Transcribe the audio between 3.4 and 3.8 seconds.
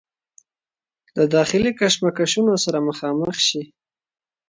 شي